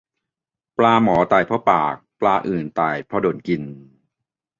[0.77, 3.63] ปลาหมอตายเพราะปาก ปลาอื่นตายเพราะโดนกิน